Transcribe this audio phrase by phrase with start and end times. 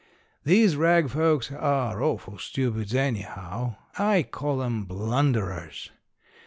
[0.43, 3.75] These rag folks are awful stupids, anyhow.
[3.99, 5.91] I call 'em "blunderers."